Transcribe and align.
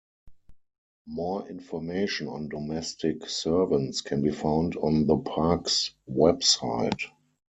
More 1.05 1.47
information 1.47 2.27
on 2.27 2.49
domestic 2.49 3.29
servants 3.29 4.01
can 4.01 4.23
be 4.23 4.31
found 4.31 4.75
on 4.77 5.05
the 5.05 5.17
park's 5.17 5.93
website. 6.09 6.99